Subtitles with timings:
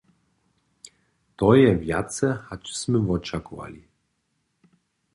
[1.41, 3.81] To je wjace hač smy wočakowali.